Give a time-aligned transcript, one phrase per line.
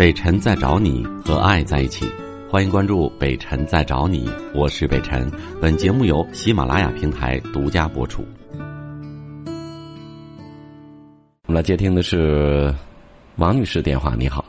[0.00, 2.10] 北辰在找你和爱在一起，
[2.48, 5.30] 欢迎关注北辰在找你，我是北辰。
[5.60, 8.24] 本节目由喜马拉雅平台独家播出。
[11.46, 12.74] 我们来接听的是
[13.36, 14.42] 王女士电话，你好。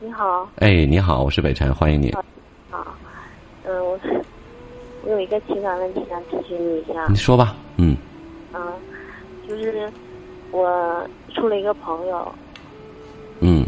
[0.00, 0.46] 你好。
[0.56, 2.12] 哎，你好，我是北辰，欢迎你。
[2.70, 2.86] 好，
[3.64, 3.98] 嗯，我
[5.02, 7.06] 我有一个情感问题想咨询你一下。
[7.08, 7.96] 你说吧，嗯。
[8.52, 8.70] 嗯，
[9.48, 9.90] 就是
[10.50, 12.30] 我处了一个朋友。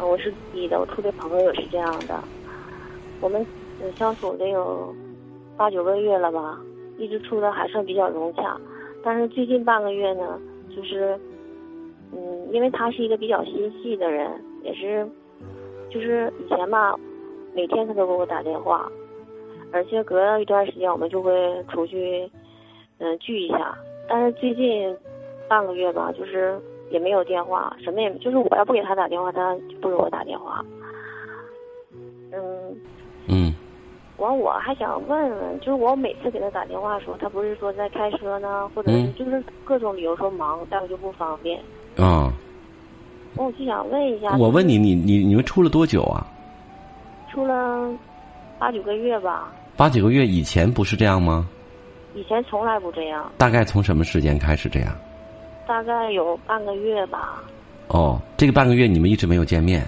[0.07, 2.23] 我是己的，我处的朋友也是这样的。
[3.21, 3.45] 我们
[3.97, 4.95] 相处得有
[5.57, 6.59] 八九个月了吧，
[6.99, 8.61] 一直处的还算比较融洽。
[9.05, 10.39] 但是最近半个月呢，
[10.75, 11.19] 就是
[12.13, 14.31] 嗯，因为他是一个比较心细的人，
[14.63, 15.09] 也是
[15.91, 16.95] 就是以前吧，
[17.55, 18.91] 每天他都给我打电话，
[19.73, 21.33] 而且隔了一段时间我们就会
[21.71, 22.29] 出去
[22.99, 23.77] 嗯聚一下。
[24.09, 24.97] 但是最近
[25.49, 26.61] 半个月吧，就是。
[26.93, 30.65] 也没有电话，什么也就是我要不给他打电话，他就不给我打电话。
[32.33, 32.41] 嗯。
[33.27, 33.55] 嗯。
[34.19, 41.59] 完，我还想问问，就是我每次给他打电话的时候，他不是说在开车呢，或者是就是各种理由说忙，待会就不方便。
[41.97, 42.33] 啊。
[43.35, 44.37] 我就想问一下。
[44.37, 46.25] 我问你，你你你们处了多久啊？
[47.33, 47.91] 处了
[48.59, 49.51] 八九个月吧。
[49.77, 51.49] 八九个月以前不是这样吗？
[52.15, 53.33] 以前从来不这样。
[53.39, 54.95] 大概从什么时间开始这样？
[55.67, 57.43] 大概有半个月吧。
[57.89, 59.87] 哦，这个半个月你们一直没有见面。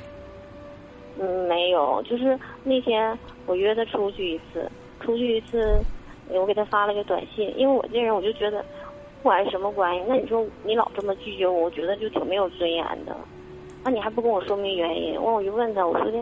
[1.18, 3.16] 嗯，没有，就是那天
[3.46, 5.78] 我约他出去一次，出去一次，
[6.28, 8.64] 我给他发了个短信，因为我这人我就觉得，
[9.22, 13.16] 不管是什么关系，那你说你老这么拒绝我，我觉得就挺没有尊严的。
[13.84, 15.14] 那你还不跟我说明原因？
[15.22, 16.18] 完我就问他，我说的，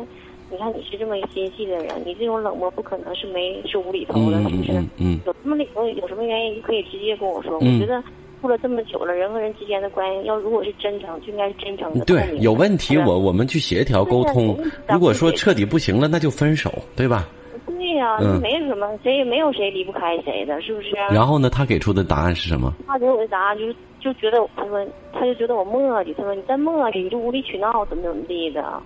[0.50, 4.72] 你看你是这么一心细的人，你这种冷漠不可能是没是无厘头的，是不是？
[4.72, 5.20] 嗯嗯。
[5.24, 5.88] 有什么理由？
[5.88, 6.54] 有什么原因？
[6.54, 7.54] 你可以直接跟我说。
[7.56, 8.02] 我觉得。
[8.42, 12.04] 处了这么久了，人和人之间的关系，要如果是真诚，就应该是真诚的。
[12.04, 14.58] 对，有问题我我们去协调沟通。
[14.88, 17.28] 如果说彻底不行了，那就分手，对吧？
[17.64, 20.90] 对呀，没什么，谁也没有谁离不开谁的，是不是？
[21.12, 22.74] 然后呢，他给出的答案是什么？
[22.86, 28.82] 他给我的答案就是就觉得他说他就觉得我磨叽，他说你再磨叽你就无理取闹，怎么怎么地的。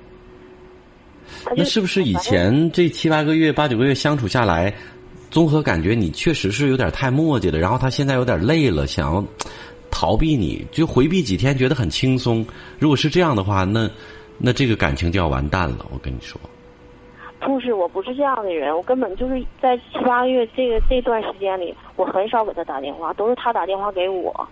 [1.56, 4.72] 那是不是以前这七八个月、八九个月相处下来？
[5.36, 9.22] 综合感觉你确实是有点太磨叽了，然后他现在有点累了，想要
[9.90, 12.42] 逃避你，就回避几天，觉得很轻松。
[12.78, 13.86] 如果是这样的话，那
[14.38, 15.84] 那这个感情就要完蛋了。
[15.92, 16.40] 我跟你说，
[17.38, 24.48] 不是，我不是这样的人，我根本就是在七八月这个这段时间里，我很少给他打电话，都是他打电话给我。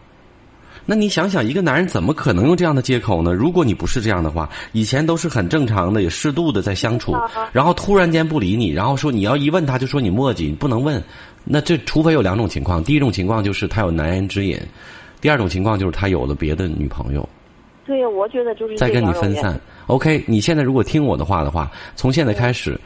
[0.87, 3.33] 那你想想，一个男人怎么可能用这样的借口呢？
[3.33, 7.15] 如果你不是这样的话，以前都是很正常的，也适度的在相处，
[7.53, 11.03] 然后突然间不理你，然后说你要一问他就说你墨迹，你不能问。
[11.45, 14.59] 那这除非有两种情况：第一种情况就是他有难言之隐；
[15.21, 17.29] 第二种情况就是他有了别的女朋友。
[17.87, 19.59] 对，我觉得就是再跟你分散。
[19.87, 22.81] OK，你现在如果听我的话的话，从现在开始，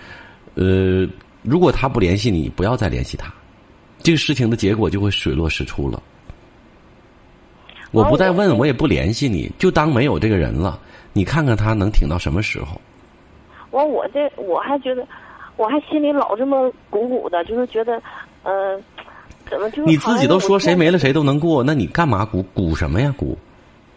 [0.54, 1.06] 呃，
[1.42, 3.32] 如果他不联系你，不要再联系他，
[4.02, 6.02] 这个事情的结果就会水落石出了。
[7.90, 10.78] 我不再问，我也不联系你，就当没有这个人了。
[11.12, 12.80] 你看看他能挺到什么时候？
[13.70, 15.06] 完我这我还觉得，
[15.56, 18.00] 我还心里老这么鼓鼓的，就是觉得，
[18.44, 18.82] 嗯，
[19.50, 23.36] 怎么就你自己都说谁没了谁都能过，那你干嘛鼓鼓什么呀鼓？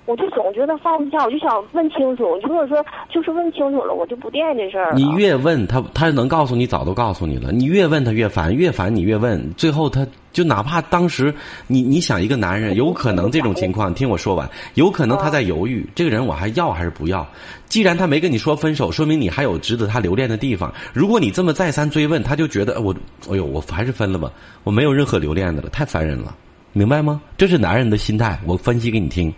[0.08, 2.38] 我就总觉得放不下，我就想问清楚。
[2.44, 4.96] 如果说就是问清楚了，我就不惦记这事儿了。
[4.96, 7.52] 你越问他，他能告诉你，早都告诉你了。
[7.52, 11.34] 你越问他越烦，越烦你越问，最后他就哪怕当时
[11.68, 17.28] 你你想一个男人，有可能这种情况，听我说完，有可能他在犹豫，这个人我还要还是不要？
[17.68, 20.74] 既然他没跟你说分手，说明你还有值得他留恋的地方。
[20.94, 22.94] 如果你这么再三追问，他就觉得我，
[23.30, 24.32] 哎呦，我还是分了吧，
[24.64, 26.36] 我没有任何留恋的了，太烦人了，
[26.74, 27.22] 明白吗？
[27.38, 29.34] 这是男人的心态，我分析给你听。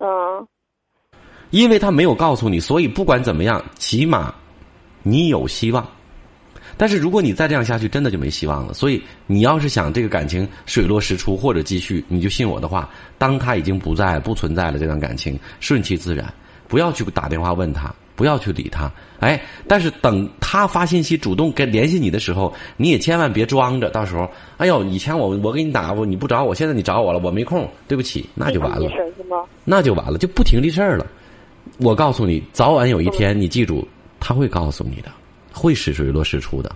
[0.00, 0.46] 嗯，
[1.50, 4.34] 因为他没有告诉你，所以不管怎么样，起码
[5.02, 5.86] 你有希望。
[6.78, 8.72] 但是如果你再这样下去，真的就没希望了。
[8.72, 16.32] 所以你要是想这个感情水落石出或者继续，你就信我的话，当他已经不在、不存在了，这段感情顺其自然，
[16.68, 18.90] 不要去打电话问他，不要去理他。
[19.20, 28.88] 哎，但是等他发信息主动跟联系你的时候，你也千万别装着，到时候，哎呦，以前我我给你打过，你不找我，现在你找我了，我没空，对不起，那就完了。
[29.64, 31.04] 那就完了，就不停这事儿了。
[31.78, 33.86] 我告诉你，早晚有一天，你记住，
[34.20, 35.10] 他会告诉你的，
[35.58, 36.70] 会是水落石出的。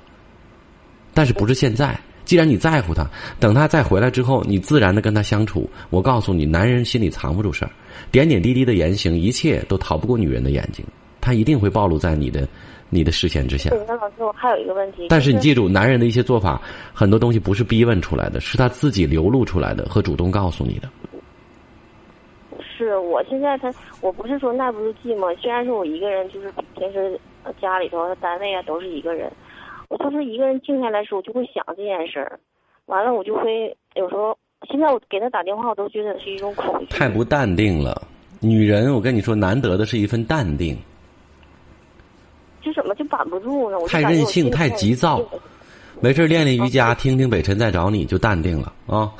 [1.15, 1.97] 但是不是现在？
[2.25, 3.05] 既然你在乎他，
[3.41, 5.69] 等他再回来之后，你自然的跟他相处。
[5.91, 7.71] 我告诉你，男人心里藏不住事儿，
[8.13, 10.85] 点点滴滴的言行，一切都逃不过女人的眼睛，
[11.21, 12.49] 他一定会暴露在你的
[12.91, 13.71] 你的视线之下。
[13.89, 15.09] 那老师，我还有一个问题。
[15.09, 16.63] 但是你记住，男人的一些做法，
[16.95, 20.89] 很多东西不是逼问出来的，是他自己流露出来的和主动告诉你的。
[22.79, 27.19] 是，我现在他我不是说耐不住寂寞，虽然说我一个人，就是平时
[27.61, 29.31] 家里头、单位啊都是一个人，
[29.89, 32.39] 我就是一个人静下来时候，我就会想这件事儿，
[32.87, 34.37] 完了我就会有时候，
[34.71, 36.87] 现在我给他打电话，我都觉得是一种恐惧。
[36.87, 38.01] 太不淡定了，
[38.41, 40.77] 女人，我跟你说，难得的是一份淡定。
[42.61, 43.79] 就怎么就板不住呢？
[43.79, 45.21] 我太任性，太急躁。
[46.01, 49.13] 没事练练瑜伽，听听北辰在找你就淡定了啊。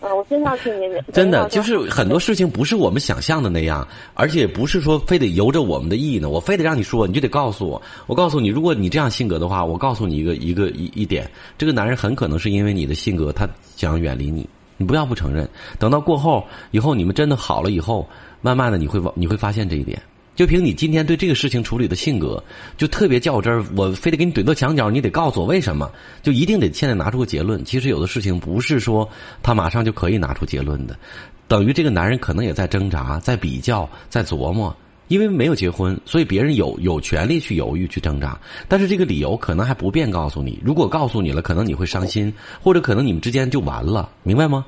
[0.00, 0.88] 啊， 我经常听您。
[1.12, 6.28] 真的就是很多事情不是我们想象的那样，而且不是说非得由着我们的意呢。
[6.28, 7.82] 我非得让你说，你就得告诉我。
[8.06, 11.28] 我告诉你，如果你这样性格的话，我告诉你一个一个一一点，
[11.58, 14.48] 这个男人很可能是因为你的性格，他想远离你。
[14.76, 15.46] 你不要不承认，
[15.78, 18.08] 等到过后以后你们真的好了以后，
[18.40, 20.00] 慢慢的你会你会发现这一点。
[20.40, 22.42] 就凭你今天对这个事情处理的性格，
[22.78, 23.62] 就特别较真儿。
[23.76, 25.92] 我非得给你怼到墙角，你得告诉我为什么，
[26.22, 27.62] 就一定得现在拿出个结论。
[27.62, 29.06] 其实有的事情不是说
[29.42, 30.98] 他马上就可以拿出结论的，
[31.46, 34.74] 等于这个男人可能也在挣扎、在比较、在琢磨。
[35.08, 38.40] 因为没有结婚，所以别人有有权利去犹豫、去挣扎。
[38.66, 40.58] 但是这个理由可能还不便告诉你。
[40.64, 42.32] 如果告诉你了，可能你会伤心，
[42.62, 44.64] 或者可能你们之间就完了，明白吗？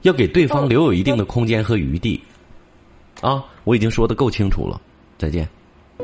[0.00, 2.20] 要给对方留有一定的空间和余地。
[3.20, 4.80] 啊，我已经说的够清楚了。
[5.22, 5.48] 再见，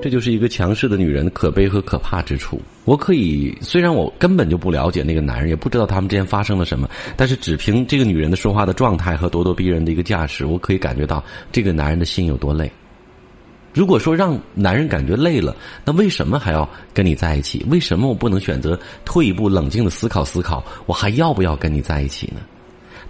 [0.00, 2.62] 这就是一个强势的女人可悲和可怕之处。
[2.85, 11.20] 我可以，虽然我根本就不了解那个男人，也不知道他们之间发生了什么，但是只凭这个女人的说话的状态和咄咄逼人的一个架势，我可以感觉到
[11.50, 12.70] 这个男人的心有多累。
[13.75, 17.67] 如果说让男人感觉累了，那为什么还要跟你在一起？
[17.69, 22.41] 为什么我不能选择退一步，冷静的思考思考，我还要不要跟你在一起呢？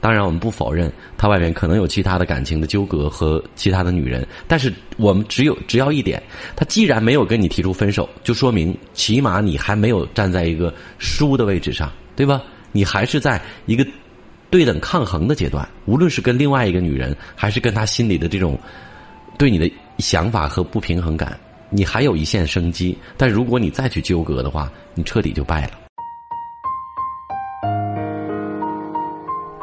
[0.01, 6.23] 当然，我们不否认他外面可能有其他的感情的纠葛和其他的女人，但是我们只有只要一点，
[6.55, 12.43] 他既然没有跟你提出分手，就说明起码你还没有站在一个输的位置上，对吧？
[12.71, 13.85] 你还是在一个
[14.51, 18.59] 对等抗衡的阶段，无论是跟另外一个女人，还是跟他心里的这种
[19.37, 19.69] 对你的
[19.99, 21.39] 想法和不平衡感，
[21.71, 22.97] 你还有一线生机。
[23.17, 25.88] 但如果你再去纠葛的话，你彻底就败了。